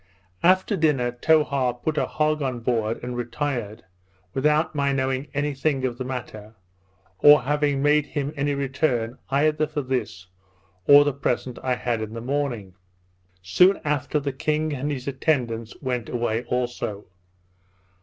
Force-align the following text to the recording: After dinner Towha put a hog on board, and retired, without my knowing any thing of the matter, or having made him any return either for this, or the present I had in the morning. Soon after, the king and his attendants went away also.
After 0.41 0.75
dinner 0.75 1.11
Towha 1.11 1.73
put 1.73 1.95
a 1.95 2.07
hog 2.07 2.41
on 2.41 2.61
board, 2.61 2.99
and 3.03 3.15
retired, 3.15 3.83
without 4.33 4.73
my 4.73 4.91
knowing 4.91 5.27
any 5.35 5.53
thing 5.53 5.85
of 5.85 5.99
the 5.99 6.03
matter, 6.03 6.55
or 7.19 7.43
having 7.43 7.83
made 7.83 8.07
him 8.07 8.33
any 8.35 8.55
return 8.55 9.19
either 9.29 9.67
for 9.67 9.83
this, 9.83 10.25
or 10.87 11.03
the 11.03 11.13
present 11.13 11.59
I 11.61 11.75
had 11.75 12.01
in 12.01 12.15
the 12.15 12.19
morning. 12.19 12.73
Soon 13.43 13.79
after, 13.85 14.19
the 14.19 14.33
king 14.33 14.73
and 14.73 14.89
his 14.91 15.07
attendants 15.07 15.79
went 15.83 16.09
away 16.09 16.45
also. 16.45 17.05